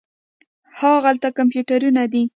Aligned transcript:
هاغلته 0.79 1.27
کمپیوټرونه 1.37 2.03
دي. 2.13 2.23